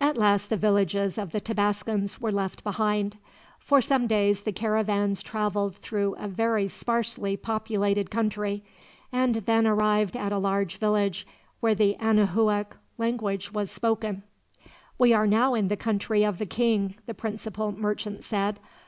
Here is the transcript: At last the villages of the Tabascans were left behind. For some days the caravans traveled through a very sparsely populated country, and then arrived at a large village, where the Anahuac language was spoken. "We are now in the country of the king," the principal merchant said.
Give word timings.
At 0.00 0.16
last 0.16 0.50
the 0.50 0.56
villages 0.56 1.16
of 1.16 1.30
the 1.30 1.40
Tabascans 1.40 2.20
were 2.20 2.32
left 2.32 2.64
behind. 2.64 3.16
For 3.60 3.80
some 3.80 4.08
days 4.08 4.42
the 4.42 4.50
caravans 4.50 5.22
traveled 5.22 5.76
through 5.76 6.16
a 6.18 6.26
very 6.26 6.66
sparsely 6.66 7.36
populated 7.36 8.10
country, 8.10 8.64
and 9.12 9.36
then 9.36 9.68
arrived 9.68 10.16
at 10.16 10.32
a 10.32 10.38
large 10.38 10.78
village, 10.78 11.28
where 11.60 11.76
the 11.76 11.94
Anahuac 12.00 12.76
language 12.98 13.52
was 13.52 13.70
spoken. 13.70 14.24
"We 14.98 15.12
are 15.12 15.28
now 15.28 15.54
in 15.54 15.68
the 15.68 15.76
country 15.76 16.24
of 16.24 16.38
the 16.38 16.46
king," 16.46 16.96
the 17.06 17.14
principal 17.14 17.70
merchant 17.70 18.24
said. 18.24 18.58